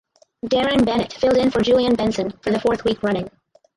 [0.43, 3.29] Darren Bennett filled in for Julian Benson for the fourth week running.